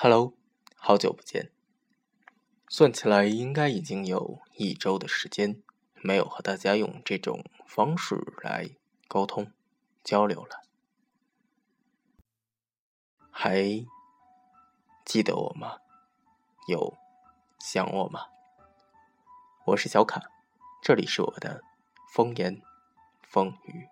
[0.00, 0.32] Hello，
[0.76, 1.50] 好久不见。
[2.68, 5.60] 算起来，应该已经有一周的时间
[5.96, 8.70] 没有和大家用这种方式来
[9.08, 9.52] 沟通
[10.04, 10.62] 交流了。
[13.28, 13.84] 还
[15.04, 15.78] 记得我吗？
[16.68, 16.96] 有
[17.58, 18.26] 想我吗？
[19.66, 20.22] 我是小卡，
[20.80, 21.64] 这里是我的
[22.14, 22.62] 风言
[23.20, 23.88] 风语。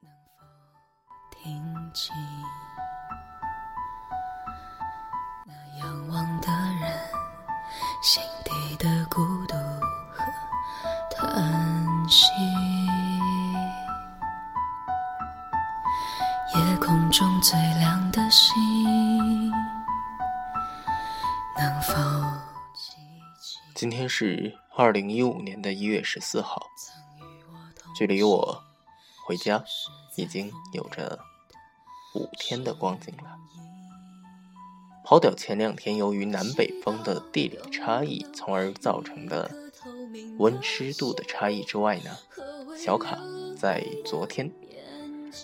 [0.00, 0.44] 能否
[1.30, 2.14] 听清
[5.46, 6.48] 那仰望的
[6.80, 6.92] 人
[8.02, 9.54] 心底的孤独
[10.12, 10.24] 和
[11.10, 12.26] 叹息，
[16.54, 18.52] 夜空中最亮的星，
[21.56, 21.94] 能否
[22.74, 22.96] 记
[23.40, 23.58] 起？
[23.74, 26.66] 今天是二零一五年的一月十四号，
[27.94, 28.62] 距离我
[29.26, 29.64] 回家
[30.16, 31.18] 已经有着。
[32.14, 33.38] 五天的光景了，
[35.02, 39.50] 抛掉前两天由于南北风的地理差异，从而造成的
[40.36, 42.10] 温湿度的差异之外呢，
[42.76, 43.18] 小卡
[43.58, 44.52] 在昨天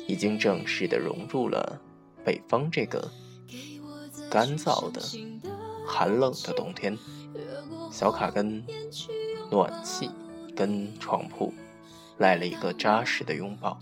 [0.06, 1.80] 已经正式的融入了
[2.22, 3.10] 北方这个
[4.30, 5.00] 干燥的、
[5.86, 6.98] 寒冷的冬天。
[7.90, 8.64] 小卡跟
[9.50, 10.10] 暖气、
[10.54, 11.52] 跟床铺
[12.18, 13.78] 来了一个扎实的拥抱。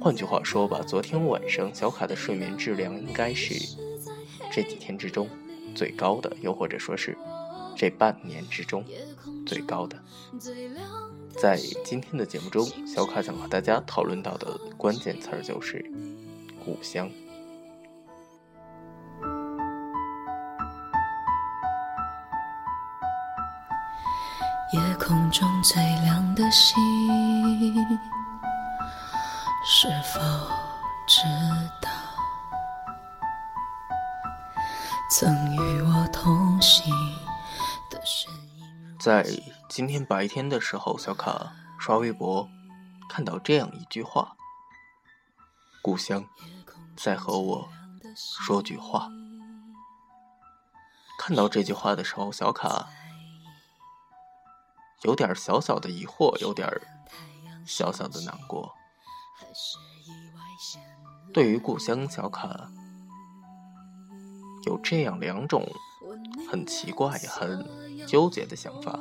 [0.00, 3.76] 换句话说吧，昨天晚上小卡的睡眠质量应该是
[4.50, 5.28] 这几天之中
[5.74, 7.16] 最高的，又或者说是
[7.76, 8.84] 这半年之中
[9.44, 9.98] 最高的。
[11.38, 15.84] 在今天的节目中，小卡想和大家讨论到的关键词儿就是
[16.64, 17.10] 故乡。
[24.72, 26.76] 夜空中最亮的星。
[29.64, 30.20] 是否
[31.06, 31.22] 知
[31.80, 31.88] 道，
[35.08, 36.92] 曾与我同行
[37.88, 38.98] 的身影？
[38.98, 39.24] 在
[39.68, 42.48] 今天白天的时候，小卡刷微博，
[43.08, 44.36] 看到这样一句话
[45.80, 46.24] ：“故乡
[46.96, 47.68] 在和我
[48.16, 49.08] 说句话。”
[51.18, 52.88] 看到这句话的时候，小卡
[55.02, 56.68] 有点小小的疑惑，有点
[57.64, 58.72] 小小的难过。
[61.32, 62.70] 对于故乡，小卡
[64.64, 65.68] 有这样两种
[66.50, 67.66] 很奇怪、很
[68.06, 68.98] 纠结的想法。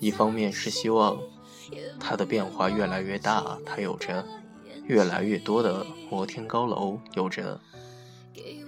[0.00, 1.18] 一方面是希望
[1.98, 4.26] 它的变化越来越大，它有着
[4.84, 7.60] 越来越多的摩天高楼，有着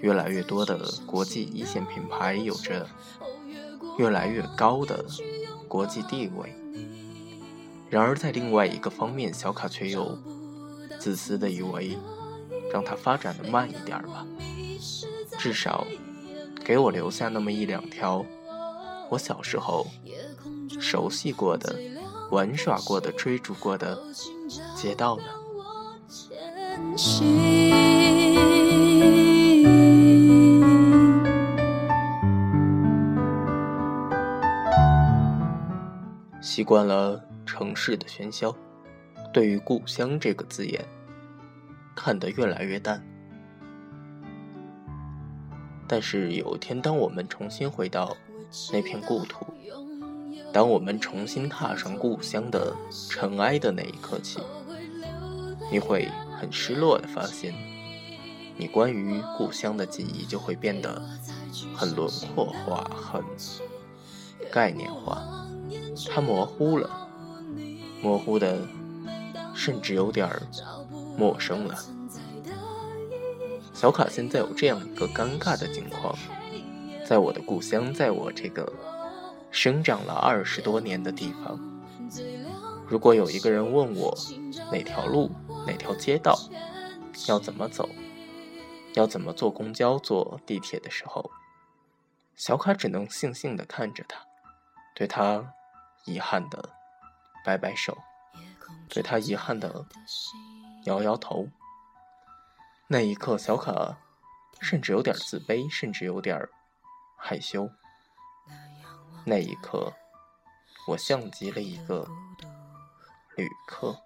[0.01, 2.87] 越来越多的国际一线品牌，有着
[3.97, 5.05] 越来越高的
[5.73, 6.55] 国际地位。
[7.89, 10.19] 然而，在另外一个方面，小卡却又
[11.01, 11.97] 自私的以为。
[12.71, 14.27] 让它发展的慢一点吧，
[15.39, 15.87] 至少
[16.65, 18.25] 给我留下那么一两条
[19.11, 19.87] 我小时候
[20.81, 21.79] 熟悉过的、
[22.31, 24.03] 玩耍过的、追逐过的
[24.75, 25.25] 街道呢。
[36.63, 38.55] 习惯了城市的喧嚣，
[39.33, 40.81] 对于故乡这个字眼。
[41.97, 43.05] 看得越来越淡，
[45.89, 48.17] 但是有一天，当我们重新回到
[48.73, 49.45] 那片故土，
[50.53, 52.73] 当我们重新踏上故乡的
[53.11, 54.39] 尘埃的那一刻起，
[55.73, 56.09] 你会
[56.39, 57.53] 很失落的发现，
[58.57, 61.03] 你关于故乡的记忆就会变得
[61.75, 63.21] 很轮廓化、很
[64.53, 65.42] 概念化，
[66.11, 67.09] 它模糊了，
[68.03, 68.67] 模糊的，
[69.55, 70.31] 甚至有点。
[71.15, 71.79] 陌生了，
[73.75, 76.17] 小卡现在有这样一个尴尬的境况，
[77.07, 78.73] 在我的故乡，在我这个
[79.51, 81.61] 生长了二十多年的地方，
[82.89, 84.17] 如果有一个人问我
[84.73, 85.31] 哪条路、
[85.67, 86.35] 哪条街道
[87.29, 87.91] 要怎么走，
[88.95, 91.31] 要怎么坐公交、坐地铁的时候，
[92.37, 94.25] 小卡只能悻悻地看着他，
[94.95, 95.53] 对他
[96.05, 96.71] 遗憾的
[97.45, 97.97] 摆摆手，
[98.89, 99.87] 对他遗憾的。
[100.85, 101.49] 摇摇头，
[102.89, 103.97] 那一刻，小卡
[104.61, 106.49] 甚至有点自卑，甚至有点
[107.17, 107.71] 害羞。
[109.25, 109.93] 那一刻，
[110.89, 112.09] 我像极了一个
[113.37, 113.97] 旅客。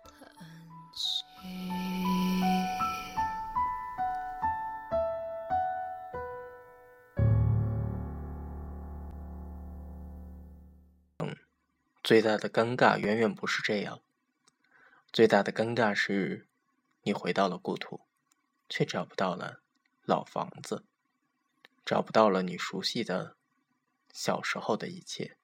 [12.07, 14.01] 最大的尴尬远远不是这样，
[15.13, 16.47] 最大的尴尬是，
[17.03, 18.03] 你回到了故土，
[18.69, 19.61] 却找不到了
[20.05, 20.85] 老房子，
[21.85, 23.35] 找不到了你熟悉的
[24.13, 25.37] 小时候的一切。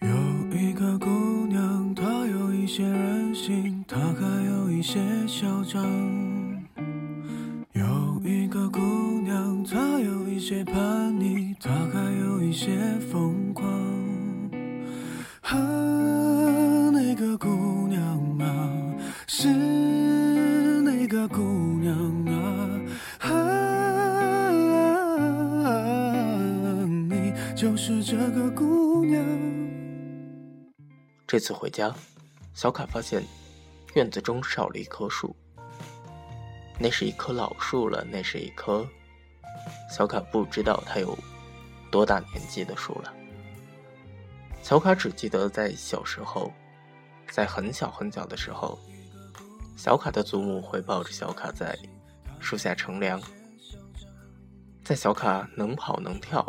[0.00, 0.10] 有
[0.54, 5.82] 一个姑娘，她有一些任性，她还有一些嚣张。
[7.72, 8.78] 有一个姑
[9.22, 13.89] 娘，她有一些叛逆，她还有一些疯狂。
[27.82, 29.24] 是这个姑娘。
[31.26, 31.90] 这次回家，
[32.52, 33.24] 小卡发现
[33.94, 35.34] 院子中少了一棵树，
[36.78, 38.86] 那是一棵老树了，那是一棵
[39.90, 41.18] 小卡不知道它有
[41.90, 43.10] 多大年纪的树了。
[44.62, 46.52] 小卡只记得在小时候，
[47.30, 48.78] 在很小很小的时候，
[49.74, 51.74] 小卡的祖母会抱着小卡在
[52.40, 53.18] 树下乘凉。
[54.84, 56.44] 在小卡能跑能跳，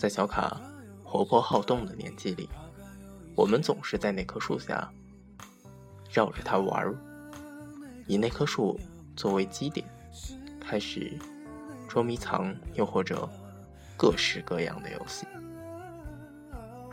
[0.00, 0.58] 在小卡
[1.04, 2.48] 活泼好动的年纪里，
[3.36, 4.90] 我们总是在那棵树下
[6.10, 6.96] 绕着它玩，
[8.06, 8.80] 以那棵树
[9.14, 9.86] 作为基点，
[10.58, 11.12] 开始
[11.86, 13.28] 捉迷藏，又或者
[13.94, 15.26] 各式各样的游戏。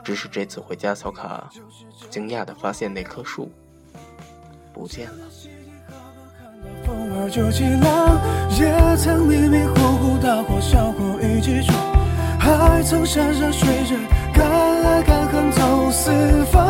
[0.04, 1.50] 只是这次回家，小卡
[2.10, 3.50] 惊讶地发现那棵树
[4.74, 5.30] 不见了。
[7.32, 8.20] 就起浪，
[8.60, 11.97] 也曾迷迷糊糊大伙小伙一起闯，
[12.48, 13.98] 还曾山山水水
[14.34, 16.66] 敢爱敢恨走四方。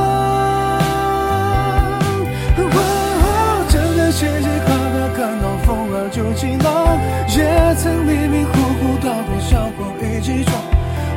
[2.58, 6.98] 哦，整天嘻嘻哈哈看到风儿就起浪，
[7.30, 10.52] 也曾迷迷糊糊大伙小伙一起闯，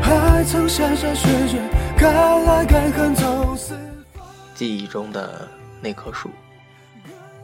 [0.03, 1.59] 还曾山山水水。
[1.97, 3.75] 敢爱敢恨走四
[4.13, 5.49] 方记忆中的
[5.81, 6.29] 那棵树，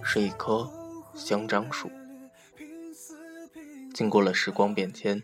[0.03, 0.69] 是一棵
[1.15, 1.91] 香樟树。
[3.95, 5.23] 经过了时光变迁，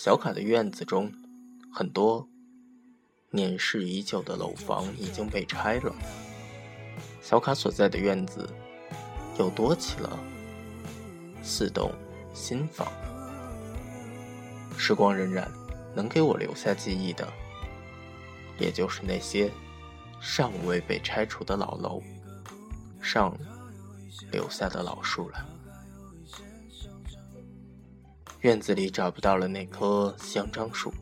[0.00, 1.12] 小卡的院子中，
[1.72, 2.28] 很多
[3.32, 5.92] 年事已久的楼房已经被拆了。
[7.20, 8.48] 小卡所在的院子，
[9.40, 10.16] 又多起了
[11.42, 11.90] 四栋
[12.32, 12.86] 新房。
[14.76, 15.48] 时光荏苒，
[15.96, 17.26] 能给我留下记忆的。
[18.56, 19.50] 也就是那些
[20.20, 22.00] 尚未被拆除的老楼，
[23.02, 23.36] 上
[24.30, 25.44] 留下的老树了。
[28.40, 30.92] 院子里找不到了那棵香樟树，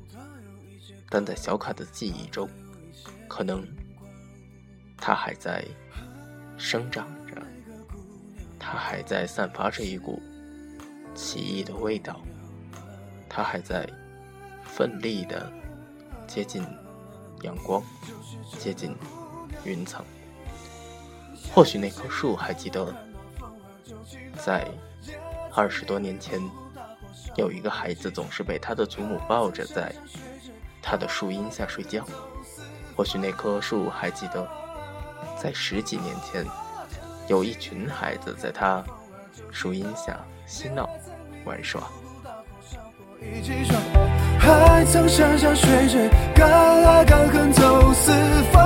[1.11, 2.49] 但在小卡的记忆中，
[3.29, 3.67] 可能
[4.97, 5.65] 它还在
[6.57, 7.43] 生长着，
[8.59, 10.21] 它还在散发着一股
[11.15, 12.21] 奇异的味道，
[13.29, 13.89] 它还在
[14.65, 15.53] 奋力的
[16.27, 16.63] 接近。
[17.43, 17.83] 阳光
[18.59, 18.97] 接近
[19.63, 20.03] 云层，
[21.53, 22.97] 或许那棵树还记得，
[24.43, 24.67] 在
[25.55, 26.41] 二十多年前，
[27.37, 29.95] 有一个孩子总是被他的祖母抱着在
[30.81, 32.05] 他的树荫下睡觉。
[32.97, 34.49] 或许那棵树还记得，
[35.39, 36.45] 在十几年前，
[37.29, 38.83] 有一群孩子在他
[39.51, 40.89] 树荫下嬉闹
[41.45, 41.83] 玩耍。
[44.39, 46.49] 还曾山山水水，敢
[46.85, 48.13] 爱敢恨走四
[48.53, 48.63] 方，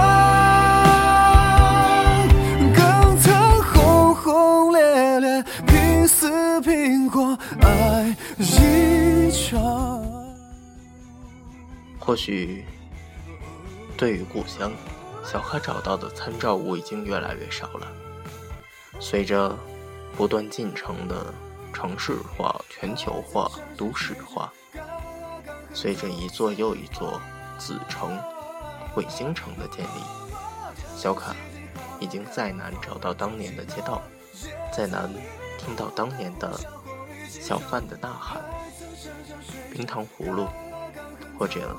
[2.75, 8.15] 更曾轰轰烈烈，拼死拼活爱。
[8.43, 10.03] 一场
[11.99, 12.65] 或许，
[13.99, 14.73] 对于故乡，
[15.23, 17.87] 小卡找到的参照物已经越来越少了。
[18.99, 19.55] 随着
[20.17, 21.35] 不断进程的
[21.71, 24.51] 城市化、全球化、都市化。
[25.75, 27.21] 随着一座又一座
[27.59, 28.19] 子城、
[28.97, 30.01] 卫星城的建立，
[30.97, 31.37] 小卡
[32.01, 34.01] 已经再难找到当年的街道，
[34.75, 35.13] 再难
[35.59, 36.59] 听到当年的
[37.31, 38.43] 小贩的呐喊。
[39.73, 40.49] 冰糖葫芦，
[41.39, 41.77] 或者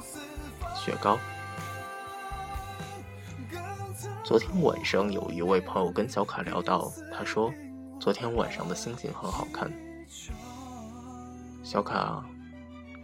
[0.75, 1.19] 雪糕。
[4.23, 7.53] 昨天晚上有一位朋友跟小卡聊到，他说
[7.99, 9.71] 昨天晚上的星星很好看。
[11.63, 12.23] 小卡。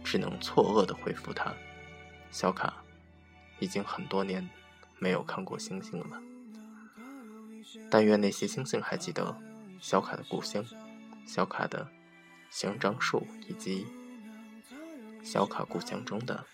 [0.04, 1.52] 只能错愕地回复他
[2.32, 2.72] ：“小卡，
[3.58, 4.48] 已经很多年
[4.98, 6.18] 没有看过星星了。
[7.90, 9.36] 但愿那些星星还记得
[9.80, 10.64] 小卡的故乡，
[11.26, 11.86] 小卡的
[12.50, 13.86] 香樟树，以及
[15.22, 16.44] 小卡故乡中的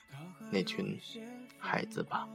[0.51, 0.99] 那群
[1.59, 2.29] 孩子吧。”